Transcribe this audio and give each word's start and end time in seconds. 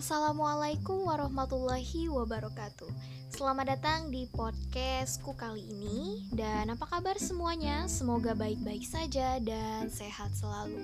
Assalamualaikum 0.00 1.12
warahmatullahi 1.12 2.08
wabarakatuh. 2.08 2.88
Selamat 3.36 3.76
datang 3.76 4.08
di 4.08 4.24
podcastku 4.32 5.36
kali 5.36 5.60
ini. 5.60 6.24
Dan 6.32 6.72
apa 6.72 6.88
kabar 6.88 7.20
semuanya? 7.20 7.84
Semoga 7.84 8.32
baik-baik 8.32 8.80
saja 8.80 9.36
dan 9.44 9.92
sehat 9.92 10.32
selalu. 10.32 10.80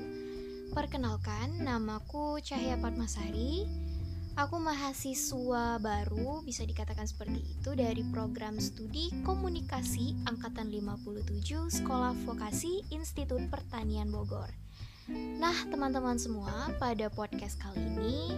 Perkenalkan, 0.77 1.65
namaku 1.65 2.45
Cahya 2.45 2.77
Patmasari 2.77 3.65
Aku 4.37 4.61
mahasiswa 4.61 5.81
baru, 5.81 6.45
bisa 6.45 6.69
dikatakan 6.69 7.09
seperti 7.09 7.41
itu 7.41 7.73
Dari 7.73 8.05
program 8.13 8.61
studi 8.61 9.09
komunikasi 9.25 10.29
Angkatan 10.29 10.69
57 10.69 11.73
Sekolah 11.73 12.13
Vokasi 12.29 12.85
Institut 12.93 13.49
Pertanian 13.49 14.13
Bogor 14.13 14.66
Nah, 15.15 15.55
teman-teman 15.71 16.19
semua, 16.19 16.67
pada 16.83 17.07
podcast 17.07 17.63
kali 17.63 17.79
ini 17.79 18.35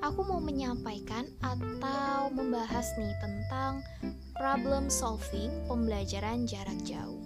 aku 0.00 0.24
mau 0.24 0.40
menyampaikan 0.40 1.28
atau 1.44 2.32
membahas 2.32 2.96
nih 2.96 3.12
tentang 3.20 3.84
problem 4.32 4.88
solving 4.88 5.52
pembelajaran 5.68 6.48
jarak 6.48 6.80
jauh. 6.88 7.20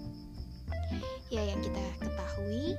Ya, 1.30 1.47
yang 1.47 1.62
kita 1.62 1.79
ketahui, 2.02 2.74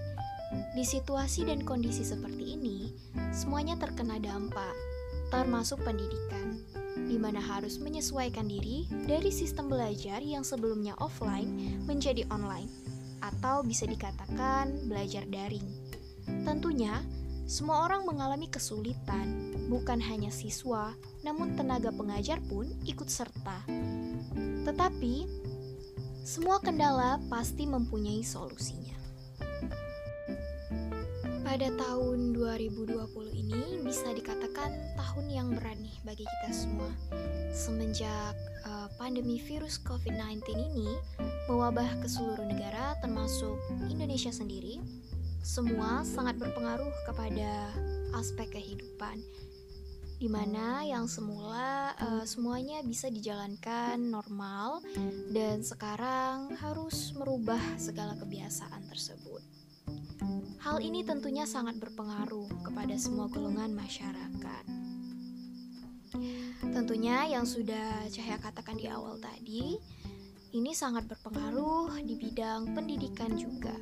di 0.76 0.84
situasi 0.84 1.48
dan 1.48 1.64
kondisi 1.64 2.04
seperti 2.04 2.60
ini, 2.60 2.92
semuanya 3.32 3.80
terkena 3.80 4.20
dampak, 4.20 4.76
termasuk 5.32 5.80
pendidikan, 5.88 6.60
di 7.00 7.16
mana 7.16 7.40
harus 7.40 7.80
menyesuaikan 7.80 8.52
diri 8.52 8.92
dari 9.08 9.32
sistem 9.32 9.72
belajar 9.72 10.20
yang 10.20 10.44
sebelumnya 10.44 11.00
offline 11.00 11.80
menjadi 11.88 12.28
online, 12.28 12.68
atau 13.24 13.64
bisa 13.64 13.88
dikatakan 13.88 14.84
belajar 14.92 15.24
daring. 15.32 15.83
Tentunya, 16.42 16.98
semua 17.46 17.86
orang 17.86 18.10
mengalami 18.10 18.50
kesulitan, 18.50 19.54
bukan 19.70 20.02
hanya 20.02 20.34
siswa, 20.34 20.98
namun 21.22 21.54
tenaga 21.54 21.94
pengajar 21.94 22.42
pun 22.50 22.66
ikut 22.90 23.06
serta. 23.06 23.62
Tetapi, 24.66 25.30
semua 26.26 26.58
kendala 26.58 27.22
pasti 27.30 27.70
mempunyai 27.70 28.26
solusinya. 28.26 28.96
Pada 31.44 31.70
tahun 31.78 32.34
2020 32.34 32.98
ini 33.30 33.84
bisa 33.86 34.10
dikatakan 34.10 34.74
tahun 34.98 35.26
yang 35.30 35.48
berat 35.54 35.78
nih 35.78 35.94
bagi 36.02 36.26
kita 36.26 36.50
semua. 36.50 36.90
Semenjak 37.54 38.34
uh, 38.66 38.90
pandemi 38.98 39.38
virus 39.38 39.78
COVID-19 39.86 40.42
ini 40.50 40.90
mewabah 41.46 42.02
ke 42.02 42.10
seluruh 42.10 42.48
negara 42.48 42.98
termasuk 43.04 43.60
Indonesia 43.86 44.34
sendiri, 44.34 44.82
semua 45.44 46.08
sangat 46.08 46.40
berpengaruh 46.40 46.96
kepada 47.04 47.68
aspek 48.16 48.48
kehidupan 48.56 49.20
di 50.16 50.32
mana 50.32 50.88
yang 50.88 51.04
semula 51.04 51.92
uh, 52.00 52.24
semuanya 52.24 52.80
bisa 52.80 53.12
dijalankan 53.12 54.00
normal 54.00 54.80
dan 55.36 55.60
sekarang 55.60 56.56
harus 56.64 57.12
merubah 57.20 57.60
segala 57.76 58.16
kebiasaan 58.16 58.88
tersebut. 58.88 59.44
Hal 60.64 60.80
ini 60.80 61.04
tentunya 61.04 61.44
sangat 61.44 61.76
berpengaruh 61.76 62.48
kepada 62.64 62.96
semua 62.96 63.28
golongan 63.28 63.76
masyarakat. 63.76 64.64
Tentunya 66.72 67.28
yang 67.36 67.44
sudah 67.44 68.08
Cahaya 68.08 68.40
katakan 68.40 68.80
di 68.80 68.88
awal 68.88 69.20
tadi, 69.20 69.76
ini 70.56 70.72
sangat 70.72 71.04
berpengaruh 71.04 72.00
di 72.00 72.16
bidang 72.16 72.72
pendidikan 72.72 73.36
juga 73.36 73.76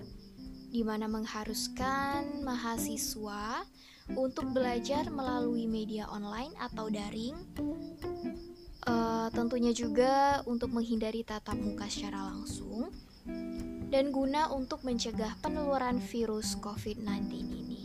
di 0.71 0.87
mana 0.87 1.11
mengharuskan 1.11 2.41
mahasiswa 2.47 3.67
untuk 4.15 4.55
belajar 4.55 5.11
melalui 5.11 5.67
media 5.67 6.07
online 6.07 6.55
atau 6.55 6.87
daring. 6.87 7.35
Uh, 8.81 9.29
tentunya 9.35 9.75
juga 9.75 10.41
untuk 10.49 10.73
menghindari 10.73 11.21
tatap 11.21 11.53
muka 11.53 11.85
secara 11.85 12.33
langsung 12.33 12.89
dan 13.91 14.09
guna 14.09 14.49
untuk 14.49 14.81
mencegah 14.81 15.37
penularan 15.43 16.01
virus 16.01 16.57
COVID-19 16.57 17.29
ini. 17.35 17.81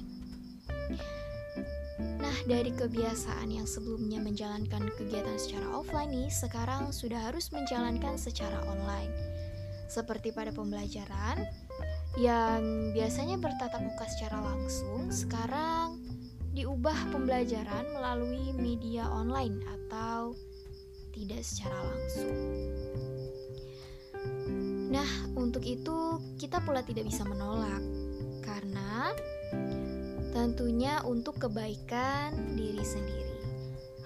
Nah, 2.16 2.36
dari 2.48 2.72
kebiasaan 2.72 3.50
yang 3.50 3.68
sebelumnya 3.68 4.22
menjalankan 4.22 4.88
kegiatan 4.96 5.36
secara 5.36 5.68
offline 5.74 6.14
nih, 6.14 6.30
sekarang 6.30 6.94
sudah 6.94 7.28
harus 7.28 7.50
menjalankan 7.50 8.16
secara 8.16 8.62
online. 8.70 9.12
Seperti 9.90 10.30
pada 10.30 10.54
pembelajaran, 10.54 11.44
yang 12.16 12.92
biasanya 12.96 13.36
bertatap 13.36 13.84
muka 13.84 14.08
secara 14.08 14.40
langsung 14.40 15.12
sekarang 15.12 16.00
diubah 16.56 17.12
pembelajaran 17.12 17.84
melalui 17.92 18.56
media 18.56 19.04
online 19.12 19.60
atau 19.68 20.32
tidak 21.12 21.44
secara 21.44 21.76
langsung. 21.76 22.36
Nah, 24.88 25.10
untuk 25.36 25.60
itu 25.68 26.16
kita 26.40 26.64
pula 26.64 26.80
tidak 26.80 27.04
bisa 27.04 27.28
menolak 27.28 27.84
karena 28.40 29.12
tentunya 30.32 31.04
untuk 31.04 31.36
kebaikan 31.36 32.32
diri 32.56 32.80
sendiri. 32.80 33.36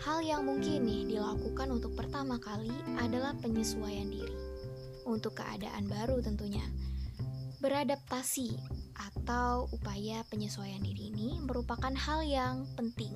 Hal 0.02 0.26
yang 0.26 0.42
mungkin 0.50 0.82
nih 0.82 1.14
dilakukan 1.14 1.70
untuk 1.70 1.94
pertama 1.94 2.42
kali 2.42 2.74
adalah 2.98 3.38
penyesuaian 3.38 4.10
diri 4.10 4.38
untuk 5.06 5.38
keadaan 5.38 5.86
baru 5.86 6.18
tentunya 6.18 6.62
Beradaptasi 7.60 8.56
atau 8.96 9.68
upaya 9.68 10.24
penyesuaian 10.32 10.80
diri 10.80 11.12
ini 11.12 11.36
merupakan 11.44 11.92
hal 11.92 12.24
yang 12.24 12.64
penting. 12.76 13.12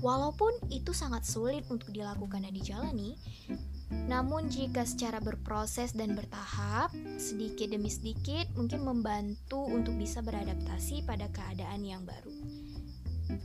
Walaupun 0.00 0.52
itu 0.72 0.96
sangat 0.96 1.28
sulit 1.28 1.64
untuk 1.68 1.92
dilakukan 1.92 2.44
dan 2.44 2.52
dijalani, 2.56 3.16
namun 4.08 4.48
jika 4.48 4.84
secara 4.84 5.20
berproses 5.20 5.92
dan 5.92 6.16
bertahap, 6.16 6.92
sedikit 7.20 7.68
demi 7.72 7.92
sedikit 7.92 8.48
mungkin 8.56 8.84
membantu 8.84 9.60
untuk 9.64 9.96
bisa 10.00 10.24
beradaptasi 10.24 11.04
pada 11.04 11.28
keadaan 11.32 11.84
yang 11.84 12.04
baru. 12.04 12.32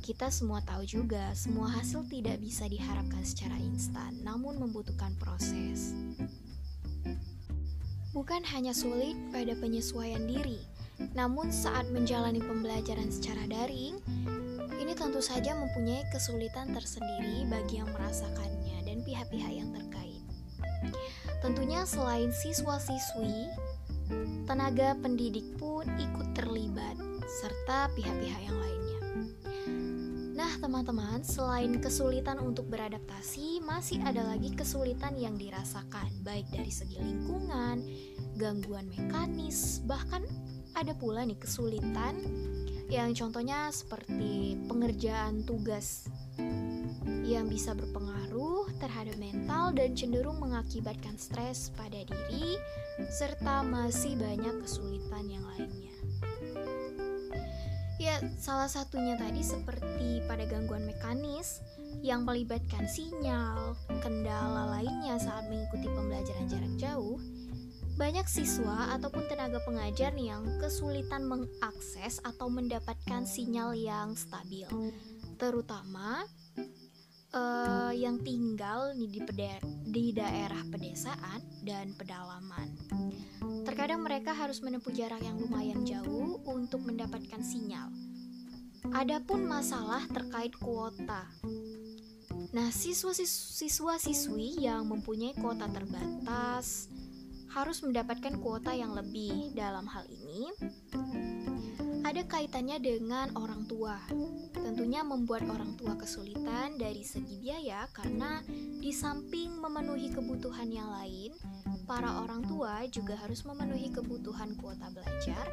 Kita 0.02 0.32
semua 0.34 0.64
tahu 0.66 0.84
juga, 0.88 1.34
semua 1.38 1.70
hasil 1.70 2.10
tidak 2.10 2.42
bisa 2.42 2.66
diharapkan 2.66 3.22
secara 3.22 3.58
instan, 3.62 4.18
namun 4.26 4.58
membutuhkan 4.58 5.14
proses. 5.22 5.94
Bukan 8.16 8.48
hanya 8.56 8.72
sulit 8.72 9.20
pada 9.36 9.52
penyesuaian 9.60 10.24
diri, 10.24 10.64
namun 11.12 11.52
saat 11.52 11.84
menjalani 11.92 12.40
pembelajaran 12.40 13.12
secara 13.12 13.44
daring, 13.44 14.00
ini 14.80 14.96
tentu 14.96 15.20
saja 15.20 15.52
mempunyai 15.52 16.08
kesulitan 16.16 16.72
tersendiri 16.72 17.44
bagi 17.52 17.84
yang 17.84 17.92
merasakannya 17.92 18.88
dan 18.88 19.04
pihak-pihak 19.04 19.52
yang 19.52 19.68
terkait. 19.76 20.24
Tentunya 21.44 21.84
selain 21.84 22.32
siswa-siswi, 22.32 23.52
tenaga 24.48 24.96
pendidik 25.04 25.52
pun 25.60 25.84
ikut 26.00 26.40
terlibat 26.40 26.96
serta 27.28 27.92
pihak-pihak 28.00 28.42
yang 28.48 28.56
lainnya. 28.56 28.85
Nah, 30.56 30.72
teman-teman, 30.72 31.20
selain 31.20 31.84
kesulitan 31.84 32.40
untuk 32.40 32.72
beradaptasi, 32.72 33.60
masih 33.60 34.00
ada 34.08 34.24
lagi 34.24 34.56
kesulitan 34.56 35.12
yang 35.20 35.36
dirasakan, 35.36 36.08
baik 36.24 36.48
dari 36.48 36.72
segi 36.72 36.96
lingkungan, 36.96 37.84
gangguan 38.40 38.88
mekanis, 38.88 39.84
bahkan 39.84 40.24
ada 40.72 40.96
pula 40.96 41.28
nih 41.28 41.36
kesulitan 41.36 42.24
yang 42.88 43.12
contohnya 43.12 43.68
seperti 43.68 44.56
pengerjaan 44.72 45.44
tugas 45.44 46.08
yang 47.28 47.52
bisa 47.52 47.76
berpengaruh 47.76 48.72
terhadap 48.80 49.20
mental 49.20 49.76
dan 49.76 49.92
cenderung 49.92 50.40
mengakibatkan 50.40 51.20
stres 51.20 51.68
pada 51.76 52.00
diri 52.00 52.56
serta 53.12 53.60
masih 53.60 54.16
banyak 54.16 54.64
kesulitan 54.64 55.28
yang 55.28 55.44
lainnya. 55.52 55.92
Ya, 58.06 58.22
salah 58.38 58.70
satunya 58.70 59.18
tadi 59.18 59.42
seperti 59.42 60.22
pada 60.30 60.46
gangguan 60.46 60.86
mekanis 60.86 61.66
yang 62.06 62.22
melibatkan 62.22 62.86
sinyal, 62.86 63.74
kendala 63.98 64.78
lainnya 64.78 65.18
saat 65.18 65.50
mengikuti 65.50 65.90
pembelajaran 65.90 66.46
jarak 66.46 66.74
jauh, 66.78 67.18
banyak 67.98 68.30
siswa 68.30 68.94
ataupun 68.94 69.26
tenaga 69.26 69.58
pengajar 69.66 70.14
yang 70.14 70.46
kesulitan 70.62 71.26
mengakses 71.26 72.22
atau 72.22 72.46
mendapatkan 72.46 73.26
sinyal 73.26 73.74
yang 73.74 74.14
stabil, 74.14 74.70
terutama 75.42 76.30
uh, 77.34 77.90
yang 77.90 78.22
tinggal 78.22 78.94
di, 78.94 79.18
di 79.96 80.12
daerah 80.12 80.60
pedesaan 80.68 81.40
dan 81.64 81.96
pedalaman. 81.96 82.68
Terkadang 83.64 84.04
mereka 84.04 84.36
harus 84.36 84.60
menempuh 84.60 84.92
jarak 84.92 85.24
yang 85.24 85.40
lumayan 85.40 85.88
jauh 85.88 86.44
untuk 86.44 86.84
mendapatkan 86.84 87.40
sinyal. 87.40 87.88
Adapun 88.92 89.48
masalah 89.48 90.04
terkait 90.12 90.52
kuota. 90.60 91.24
Nah, 92.52 92.76
siswa-siswi 92.76 94.68
yang 94.68 94.84
mempunyai 94.84 95.32
kuota 95.40 95.72
terbatas 95.72 96.92
harus 97.56 97.80
mendapatkan 97.80 98.36
kuota 98.44 98.76
yang 98.76 98.92
lebih. 98.92 99.56
Dalam 99.56 99.88
hal 99.88 100.04
ini, 100.12 100.52
ada 102.16 102.32
kaitannya 102.32 102.80
dengan 102.80 103.28
orang 103.36 103.68
tua. 103.68 104.00
Tentunya 104.56 105.04
membuat 105.04 105.52
orang 105.52 105.76
tua 105.76 106.00
kesulitan 106.00 106.80
dari 106.80 107.04
segi 107.04 107.44
biaya 107.44 107.92
karena 107.92 108.40
di 108.80 108.88
samping 108.96 109.60
memenuhi 109.60 110.16
kebutuhan 110.16 110.72
yang 110.72 110.88
lain, 110.96 111.36
para 111.84 112.24
orang 112.24 112.40
tua 112.48 112.88
juga 112.88 113.20
harus 113.20 113.44
memenuhi 113.44 113.92
kebutuhan 113.92 114.56
kuota 114.56 114.96
belajar 114.96 115.44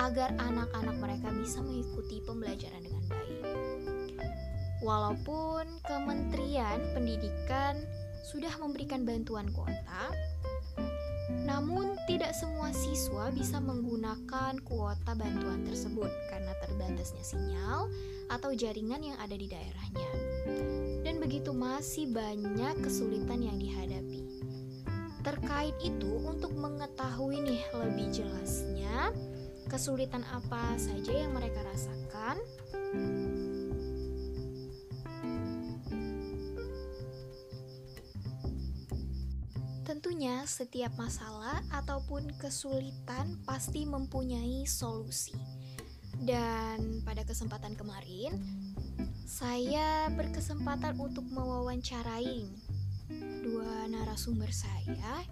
agar 0.00 0.32
anak-anak 0.40 0.96
mereka 0.96 1.28
bisa 1.36 1.60
mengikuti 1.60 2.24
pembelajaran 2.24 2.80
dengan 2.80 3.04
baik. 3.04 3.44
Walaupun 4.80 5.68
Kementerian 5.84 6.88
Pendidikan 6.96 7.84
sudah 8.24 8.56
memberikan 8.56 9.04
bantuan 9.04 9.52
kuota, 9.52 10.08
tidak 12.08 12.32
semua 12.32 12.72
siswa 12.72 13.28
bisa 13.28 13.60
menggunakan 13.60 14.56
kuota 14.64 15.12
bantuan 15.12 15.60
tersebut 15.68 16.08
karena 16.32 16.56
terbatasnya 16.64 17.20
sinyal 17.20 17.92
atau 18.32 18.56
jaringan 18.56 19.12
yang 19.12 19.18
ada 19.20 19.36
di 19.36 19.44
daerahnya. 19.44 20.10
Dan 21.04 21.20
begitu 21.20 21.52
masih 21.52 22.08
banyak 22.08 22.80
kesulitan 22.80 23.44
yang 23.44 23.60
dihadapi. 23.60 24.24
Terkait 25.20 25.76
itu, 25.84 26.08
untuk 26.24 26.56
mengetahui 26.56 27.44
nih 27.44 27.60
lebih 27.76 28.08
jelasnya 28.08 29.12
kesulitan 29.68 30.24
apa 30.32 30.80
saja 30.80 31.12
yang 31.12 31.36
mereka 31.36 31.60
rasakan, 31.68 32.40
Tentunya, 39.88 40.44
setiap 40.44 40.92
masalah 41.00 41.64
ataupun 41.72 42.28
kesulitan 42.36 43.40
pasti 43.48 43.88
mempunyai 43.88 44.68
solusi. 44.68 45.32
Dan 46.20 47.00
pada 47.08 47.24
kesempatan 47.24 47.72
kemarin, 47.72 48.36
saya 49.24 50.12
berkesempatan 50.12 51.00
untuk 51.00 51.24
mewawancarai 51.32 52.44
dua 53.40 53.88
narasumber 53.88 54.52
saya 54.52 55.24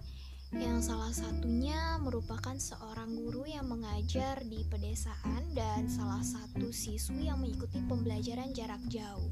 yang 0.49 0.81
salah 0.81 1.13
satunya 1.13 2.01
merupakan 2.01 2.57
seorang 2.57 3.13
guru 3.13 3.45
yang 3.45 3.69
mengajar 3.69 4.41
di 4.41 4.65
pedesaan 4.65 5.53
dan 5.53 5.85
salah 5.85 6.25
satu 6.25 6.73
siswi 6.73 7.29
yang 7.29 7.45
mengikuti 7.45 7.77
pembelajaran 7.85 8.49
jarak 8.57 8.81
jauh. 8.89 9.29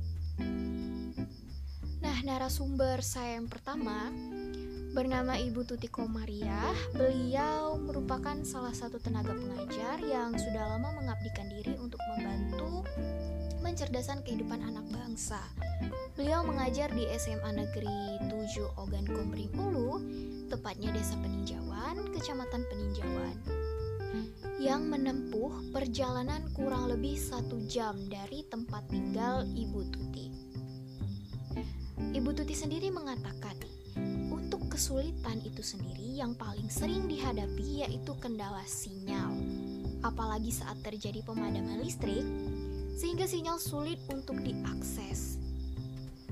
Nah, 2.06 2.18
narasumber 2.22 3.02
saya 3.02 3.42
yang 3.42 3.50
pertama 3.50 4.14
bernama 4.96 5.36
Ibu 5.36 5.68
Tuti 5.68 5.92
Komariah. 5.92 6.72
Beliau 6.96 7.76
merupakan 7.76 8.40
salah 8.48 8.72
satu 8.72 8.96
tenaga 8.96 9.36
pengajar 9.36 10.00
yang 10.00 10.32
sudah 10.40 10.72
lama 10.72 10.96
mengabdikan 10.96 11.52
diri 11.52 11.76
untuk 11.84 12.00
membantu 12.16 12.88
mencerdaskan 13.60 14.24
kehidupan 14.24 14.64
anak 14.64 14.88
bangsa. 14.88 15.44
Beliau 16.16 16.48
mengajar 16.48 16.88
di 16.96 17.12
SMA 17.20 17.60
Negeri 17.60 18.24
7 18.32 18.80
Ogan 18.80 19.04
Komering 19.04 19.52
Ulu, 19.60 20.00
tepatnya 20.48 20.96
Desa 20.96 21.20
Peninjauan, 21.20 22.16
Kecamatan 22.16 22.64
Peninjauan, 22.72 23.36
yang 24.64 24.88
menempuh 24.88 25.76
perjalanan 25.76 26.40
kurang 26.56 26.88
lebih 26.88 27.20
satu 27.20 27.60
jam 27.68 28.00
dari 28.08 28.48
tempat 28.48 28.88
tinggal 28.88 29.44
Ibu 29.44 29.92
Tuti. 29.92 30.26
Ibu 32.16 32.32
Tuti 32.32 32.56
sendiri 32.56 32.96
mengatakan, 32.96 33.45
kesulitan 34.76 35.40
itu 35.48 35.64
sendiri 35.64 36.20
yang 36.20 36.36
paling 36.36 36.68
sering 36.68 37.08
dihadapi 37.08 37.88
yaitu 37.88 38.12
kendala 38.20 38.60
sinyal. 38.68 39.32
Apalagi 40.04 40.52
saat 40.52 40.76
terjadi 40.84 41.24
pemadaman 41.24 41.80
listrik, 41.80 42.28
sehingga 43.00 43.24
sinyal 43.24 43.56
sulit 43.56 44.04
untuk 44.12 44.36
diakses. 44.44 45.40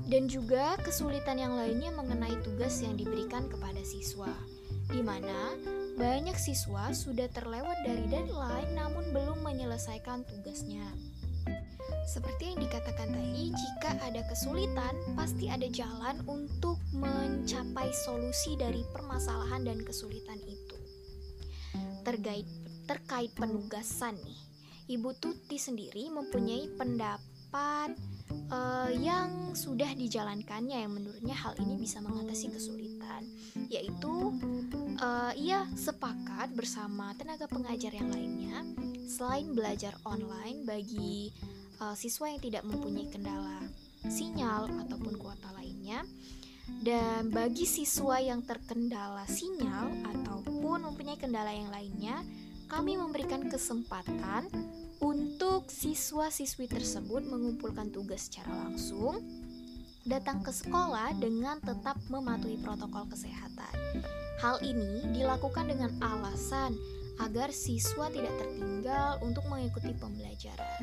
Dan 0.04 0.28
juga 0.28 0.76
kesulitan 0.84 1.40
yang 1.40 1.56
lainnya 1.56 1.88
mengenai 1.96 2.36
tugas 2.44 2.84
yang 2.84 3.00
diberikan 3.00 3.48
kepada 3.48 3.80
siswa, 3.80 4.28
di 4.92 5.00
mana 5.00 5.56
banyak 5.96 6.36
siswa 6.36 6.92
sudah 6.92 7.32
terlewat 7.32 7.80
dari 7.88 8.04
deadline 8.12 8.76
namun 8.76 9.08
belum 9.16 9.40
menyelesaikan 9.40 10.28
tugasnya. 10.28 10.84
Seperti 12.04 12.52
yang 12.52 12.60
dikatakan 12.60 13.08
tadi, 13.10 13.48
jika 13.48 13.96
ada 14.04 14.20
kesulitan, 14.28 14.94
pasti 15.16 15.48
ada 15.48 15.64
jalan 15.72 16.20
untuk 16.28 16.76
mencapai 16.92 17.88
solusi 18.04 18.60
dari 18.60 18.84
permasalahan 18.92 19.64
dan 19.64 19.80
kesulitan 19.80 20.36
itu. 20.44 20.76
Terkait 22.04 22.44
terkait 22.84 23.32
penugasan 23.32 24.20
nih, 24.20 24.40
Ibu 24.92 25.16
Tuti 25.16 25.56
sendiri 25.56 26.12
mempunyai 26.12 26.68
pendapat 26.76 27.96
uh, 28.52 28.92
yang 28.92 29.56
sudah 29.56 29.88
dijalankannya 29.96 30.84
yang 30.84 30.92
menurutnya 30.92 31.32
hal 31.32 31.56
ini 31.56 31.80
bisa 31.80 32.04
mengatasi 32.04 32.52
kesulitan, 32.52 33.24
yaitu 33.72 34.36
uh, 35.00 35.32
ia 35.32 35.64
sepakat 35.72 36.52
bersama 36.52 37.16
tenaga 37.16 37.48
pengajar 37.48 37.96
yang 37.96 38.12
lainnya 38.12 38.60
selain 39.08 39.56
belajar 39.56 39.96
online 40.04 40.68
bagi 40.68 41.32
uh, 41.84 41.96
siswa 41.96 42.32
yang 42.32 42.40
tidak 42.40 42.64
mempunyai 42.64 43.12
kendala 43.12 43.60
sinyal 44.08 44.72
ataupun 44.88 45.20
kuota 45.20 45.52
lainnya. 45.52 46.00
Dan 46.64 47.28
bagi 47.28 47.68
siswa 47.68 48.16
yang 48.24 48.40
terkendala 48.40 49.28
sinyal 49.28 49.92
ataupun 50.16 50.88
mempunyai 50.88 51.20
kendala 51.20 51.52
yang 51.52 51.68
lainnya, 51.68 52.24
kami 52.72 52.96
memberikan 52.96 53.44
kesempatan 53.52 54.48
untuk 55.04 55.68
siswa-siswi 55.68 56.64
tersebut 56.64 57.20
mengumpulkan 57.28 57.92
tugas 57.92 58.32
secara 58.32 58.64
langsung, 58.64 59.20
datang 60.08 60.40
ke 60.40 60.48
sekolah 60.48 61.12
dengan 61.20 61.60
tetap 61.60 62.00
mematuhi 62.08 62.56
protokol 62.64 63.04
kesehatan. 63.12 64.00
Hal 64.40 64.64
ini 64.64 65.04
dilakukan 65.12 65.68
dengan 65.68 65.92
alasan 66.00 66.72
agar 67.22 67.54
siswa 67.54 68.10
tidak 68.10 68.34
tertinggal 68.38 69.22
untuk 69.22 69.46
mengikuti 69.46 69.94
pembelajaran. 69.94 70.80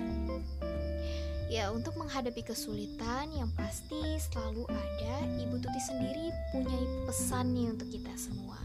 Ya, 1.51 1.67
untuk 1.67 1.99
menghadapi 1.99 2.47
kesulitan 2.47 3.27
yang 3.35 3.51
pasti 3.59 3.99
selalu 4.31 4.63
ada, 4.71 5.13
Ibu 5.35 5.59
Tuti 5.59 5.81
sendiri 5.83 6.31
punya 6.55 6.79
pesan 7.03 7.51
nih 7.51 7.75
untuk 7.75 7.91
kita 7.91 8.15
semua. 8.15 8.55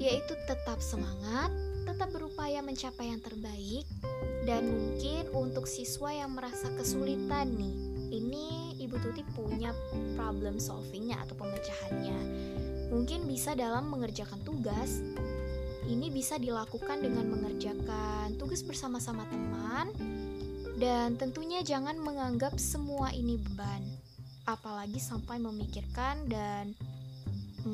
Yaitu 0.00 0.32
tetap 0.48 0.80
semangat, 0.80 1.52
tetap 1.84 2.08
berupaya 2.08 2.64
mencapai 2.64 3.12
yang 3.12 3.20
terbaik, 3.20 3.84
dan 4.48 4.64
mungkin 4.64 5.28
untuk 5.36 5.68
siswa 5.68 6.08
yang 6.08 6.32
merasa 6.32 6.72
kesulitan 6.72 7.52
nih, 7.52 7.76
ini 8.16 8.72
Ibu 8.80 8.96
Tuti 9.04 9.20
punya 9.36 9.76
problem 10.16 10.56
solvingnya 10.56 11.20
atau 11.20 11.36
pemecahannya. 11.36 12.16
Mungkin 12.88 13.28
bisa 13.28 13.52
dalam 13.52 13.92
mengerjakan 13.92 14.40
tugas, 14.40 15.04
ini 15.88 16.12
bisa 16.12 16.36
dilakukan 16.36 17.00
dengan 17.00 17.32
mengerjakan 17.32 18.36
tugas 18.36 18.60
bersama-sama 18.60 19.24
teman, 19.32 19.88
dan 20.76 21.16
tentunya 21.16 21.64
jangan 21.64 21.96
menganggap 21.98 22.54
semua 22.60 23.10
ini 23.10 23.40
beban, 23.40 23.82
apalagi 24.44 25.00
sampai 25.00 25.40
memikirkan 25.40 26.28
dan 26.28 26.76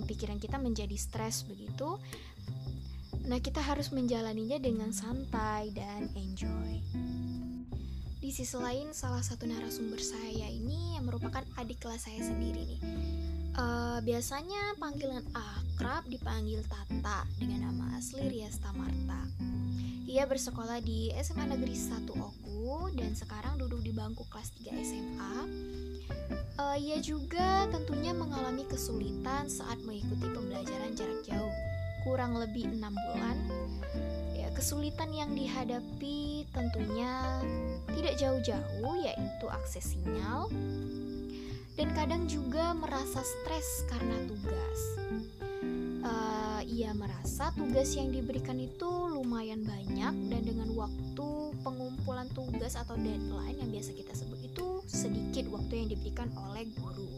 pikiran 0.06 0.38
kita 0.38 0.56
menjadi 0.56 0.94
stres 0.94 1.44
begitu. 1.44 1.99
Nah, 3.25 3.40
kita 3.40 3.59
harus 3.61 3.90
menjalaninya 3.90 4.61
dengan 4.61 4.92
santai 4.92 5.73
dan 5.73 6.09
enjoy. 6.14 6.80
Di 8.21 8.33
sisi 8.33 8.56
lain, 8.56 8.97
salah 8.97 9.21
satu 9.21 9.44
narasumber 9.44 10.00
saya 10.00 10.49
ini 10.49 10.97
yang 10.97 11.04
merupakan 11.04 11.44
adik 11.61 11.85
kelas 11.85 12.09
saya 12.09 12.25
sendiri 12.25 12.64
nih. 12.64 12.80
Uh, 13.54 14.02
biasanya 14.02 14.75
panggilan 14.82 15.23
akrab 15.30 16.02
dipanggil 16.11 16.58
Tata 16.66 17.23
dengan 17.38 17.70
nama 17.70 17.94
asli 18.02 18.26
Riasta 18.26 18.75
Marta. 18.75 19.23
Ia 20.11 20.26
bersekolah 20.26 20.82
di 20.82 21.14
SMA 21.23 21.46
Negeri 21.46 21.78
1 21.78 22.02
Oku 22.18 22.90
dan 22.99 23.14
sekarang 23.14 23.54
duduk 23.62 23.78
di 23.87 23.94
bangku 23.94 24.26
kelas 24.26 24.50
3 24.58 24.75
SMA. 24.75 25.37
Uh, 26.58 26.75
ia 26.82 26.99
juga 26.99 27.70
tentunya 27.70 28.11
mengalami 28.11 28.66
kesulitan 28.66 29.46
saat 29.46 29.78
mengikuti 29.87 30.26
pembelajaran 30.34 30.90
jarak 30.99 31.23
jauh, 31.23 31.54
kurang 32.02 32.34
lebih 32.34 32.75
enam 32.75 32.90
bulan. 32.90 33.38
Ya, 34.34 34.50
kesulitan 34.50 35.14
yang 35.14 35.30
dihadapi 35.30 36.50
tentunya 36.50 37.38
tidak 37.94 38.18
jauh-jauh, 38.18 38.94
yaitu 38.99 39.46
akses 39.46 39.94
sinyal, 39.94 40.50
dan 41.74 41.90
kadang 41.94 42.30
juga 42.30 42.74
merasa 42.74 43.22
stres 43.22 43.86
karena 43.90 44.14
tugas. 44.30 44.80
Uh, 46.04 46.60
ia 46.68 46.92
merasa 46.92 47.50
tugas 47.56 47.96
yang 47.96 48.12
diberikan 48.12 48.60
itu 48.60 48.86
lumayan 49.10 49.64
banyak 49.64 50.14
dan 50.30 50.42
dengan 50.44 50.68
waktu 50.76 51.28
pengumpulan 51.64 52.28
tugas 52.36 52.76
atau 52.76 52.94
deadline 53.00 53.56
yang 53.58 53.70
biasa 53.72 53.96
kita 53.96 54.12
sebut 54.12 54.38
itu 54.44 54.66
sedikit 54.84 55.48
waktu 55.50 55.84
yang 55.84 55.88
diberikan 55.90 56.28
oleh 56.50 56.68
guru. 56.76 57.08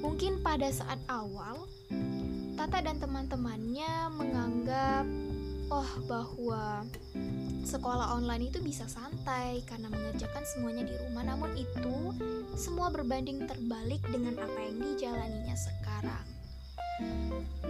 Mungkin 0.00 0.40
pada 0.40 0.72
saat 0.72 0.96
awal, 1.10 1.68
Tata 2.60 2.84
dan 2.84 3.00
teman-temannya 3.00 3.92
menganggap 4.12 5.08
oh 5.70 5.90
bahwa 6.10 6.82
sekolah 7.62 8.18
online 8.18 8.50
itu 8.50 8.58
bisa 8.60 8.84
santai 8.90 9.62
karena 9.64 9.86
mengerjakan 9.86 10.42
semuanya 10.54 10.84
di 10.86 10.94
rumah 11.06 11.24
namun 11.24 11.54
itu 11.54 12.14
semua 12.58 12.90
berbanding 12.90 13.46
terbalik 13.46 14.02
dengan 14.10 14.34
apa 14.42 14.58
yang 14.58 14.76
dijalaninya 14.82 15.56
sekarang 15.56 16.26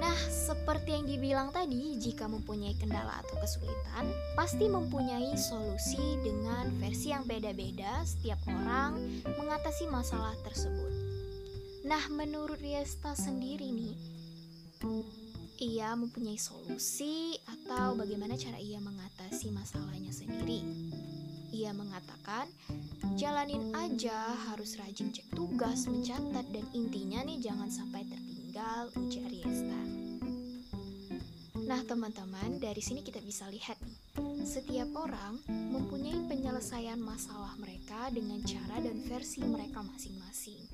Nah, 0.01 0.17
seperti 0.27 0.97
yang 0.97 1.05
dibilang 1.07 1.49
tadi, 1.55 1.95
jika 2.01 2.27
mempunyai 2.27 2.75
kendala 2.81 3.21
atau 3.23 3.37
kesulitan, 3.39 4.09
pasti 4.35 4.67
mempunyai 4.67 5.37
solusi 5.37 6.19
dengan 6.25 6.73
versi 6.81 7.13
yang 7.13 7.29
beda-beda 7.29 8.03
setiap 8.03 8.41
orang 8.49 8.97
mengatasi 9.39 9.87
masalah 9.93 10.35
tersebut. 10.43 10.91
Nah, 11.85 12.01
menurut 12.11 12.59
Riesta 12.59 13.13
sendiri 13.13 13.71
nih, 13.71 13.95
ia 15.61 15.93
mempunyai 15.93 16.41
solusi 16.41 17.37
atau 17.45 17.93
bagaimana 17.93 18.33
cara 18.41 18.57
ia 18.57 18.81
mengatasi 18.81 19.53
masalahnya 19.53 20.09
sendiri. 20.09 20.65
Ia 21.53 21.77
mengatakan, 21.77 22.49
jalanin 23.21 23.69
aja, 23.77 24.33
harus 24.49 24.81
rajin 24.81 25.13
cek 25.13 25.37
tugas, 25.37 25.85
mencatat, 25.85 26.49
dan 26.49 26.65
intinya 26.73 27.21
nih 27.29 27.45
jangan 27.45 27.69
sampai 27.69 28.09
tertinggal, 28.09 28.89
ujar 28.97 29.29
Riesta. 29.29 29.83
Nah 31.69 31.85
teman-teman, 31.85 32.57
dari 32.57 32.81
sini 32.81 33.05
kita 33.05 33.21
bisa 33.21 33.45
lihat 33.53 33.77
nih, 33.85 34.01
setiap 34.49 34.89
orang 34.97 35.39
mempunyai 35.47 36.25
penyelesaian 36.25 36.99
masalah 36.99 37.53
mereka 37.61 38.09
dengan 38.09 38.41
cara 38.49 38.81
dan 38.81 38.97
versi 39.05 39.45
mereka 39.45 39.85
masing-masing. 39.85 40.65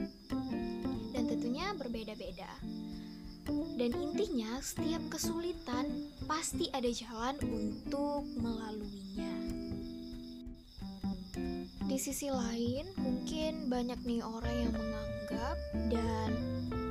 Dan 1.10 1.26
tentunya 1.26 1.74
berbeda-beda. 1.74 2.48
Dan 3.46 3.92
intinya, 3.94 4.58
setiap 4.58 5.02
kesulitan 5.12 6.10
pasti 6.26 6.66
ada 6.74 6.90
jalan 6.90 7.36
untuk 7.46 8.26
melaluinya. 8.40 9.34
Di 11.86 11.98
sisi 12.00 12.26
lain, 12.32 12.90
mungkin 12.98 13.70
banyak 13.70 14.02
nih 14.02 14.24
orang 14.24 14.56
yang 14.56 14.72
menganggap 14.74 15.58
dan 15.92 16.30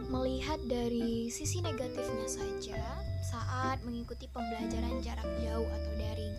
melihat 0.07 0.61
dari 0.71 1.27
sisi 1.27 1.59
negatifnya 1.59 2.27
saja 2.29 2.81
saat 3.25 3.83
mengikuti 3.83 4.31
pembelajaran 4.31 5.03
jarak 5.03 5.27
jauh 5.43 5.67
atau 5.67 5.91
daring. 5.99 6.35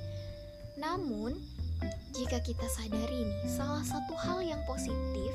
Namun, 0.81 1.37
jika 2.27 2.43
kita 2.43 2.67
sadari 2.67 3.23
nih, 3.23 3.47
salah 3.47 3.87
satu 3.87 4.19
hal 4.19 4.43
yang 4.43 4.59
positif 4.67 5.31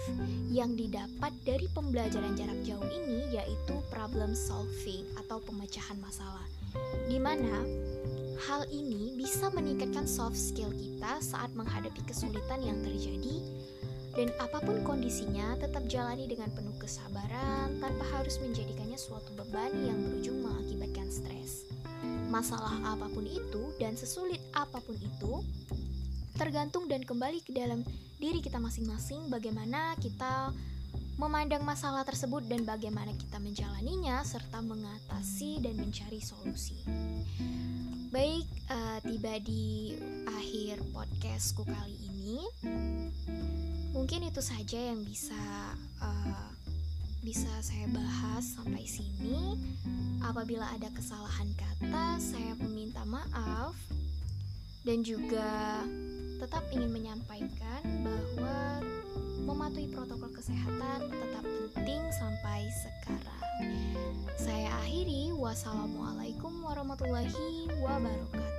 yang 0.51 0.75
didapat 0.75 1.31
dari 1.47 1.63
pembelajaran 1.71 2.35
jarak 2.35 2.59
jauh 2.67 2.83
ini 2.91 3.31
yaitu 3.31 3.79
problem 3.87 4.35
solving 4.35 5.07
atau 5.23 5.39
pemecahan 5.39 5.95
masalah. 6.03 6.43
Di 7.07 7.15
mana 7.15 7.63
hal 8.43 8.67
ini 8.75 9.15
bisa 9.15 9.47
meningkatkan 9.55 10.03
soft 10.03 10.35
skill 10.35 10.67
kita 10.75 11.23
saat 11.23 11.47
menghadapi 11.55 12.03
kesulitan 12.03 12.59
yang 12.59 12.83
terjadi 12.83 13.39
dan 14.11 14.27
apa 14.43 14.59
pun 14.59 14.83
kondisinya 14.83 15.55
tetap 15.63 15.87
jalani 15.87 16.27
dengan 16.27 16.51
penuh 16.51 16.75
kesabaran 16.75 17.71
tanpa 17.79 18.03
harus 18.19 18.35
menjadikannya 18.43 18.99
suatu 18.99 19.31
beban 19.39 19.71
yang 19.79 19.95
berujung 19.95 20.43
mengakibatkan 20.43 21.07
stres. 21.07 21.71
Masalah 22.27 22.83
apa 22.83 23.07
pun 23.15 23.23
itu 23.23 23.71
dan 23.79 23.95
sesulit 23.95 24.43
apa 24.51 24.83
pun 24.83 24.99
itu, 24.99 25.39
tergantung 26.41 26.89
dan 26.89 27.05
kembali 27.05 27.45
ke 27.45 27.53
dalam 27.53 27.85
diri 28.17 28.41
kita 28.41 28.57
masing-masing 28.57 29.29
bagaimana 29.29 29.93
kita 30.01 30.49
memandang 31.21 31.61
masalah 31.61 32.01
tersebut 32.01 32.41
dan 32.49 32.65
bagaimana 32.65 33.13
kita 33.13 33.37
menjalaninya 33.37 34.25
serta 34.25 34.57
mengatasi 34.65 35.61
dan 35.61 35.77
mencari 35.77 36.17
solusi. 36.17 36.81
Baik, 38.09 38.49
uh, 38.73 38.97
tiba 39.05 39.37
di 39.37 39.93
akhir 40.25 40.81
podcastku 40.89 41.61
kali 41.61 42.09
ini. 42.09 42.41
Mungkin 43.93 44.25
itu 44.25 44.41
saja 44.41 44.81
yang 44.81 45.05
bisa 45.05 45.37
uh, 46.01 46.49
bisa 47.21 47.53
saya 47.61 47.85
bahas 47.93 48.57
sampai 48.57 48.81
sini. 48.89 49.61
Apabila 50.25 50.65
ada 50.73 50.89
kesalahan 50.89 51.53
kata, 51.53 52.17
saya 52.17 52.57
meminta 52.57 53.05
maaf 53.05 53.77
dan 54.81 55.05
juga 55.05 55.85
tetap 56.41 56.65
ingin 56.73 56.89
menyampaikan 56.89 57.85
bahwa 58.01 58.81
mematuhi 59.45 59.93
protokol 59.93 60.33
kesehatan 60.33 61.05
tetap 61.05 61.45
penting 61.77 62.01
sampai 62.17 62.65
sekarang. 62.81 63.45
Saya 64.41 64.73
akhiri, 64.81 65.37
wassalamualaikum 65.37 66.65
warahmatullahi 66.65 67.69
wabarakatuh. 67.77 68.50